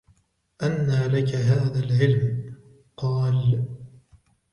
[0.63, 2.55] أَنَّى لَك هَذَا الْعِلْمُ؟
[2.97, 3.65] قَالَ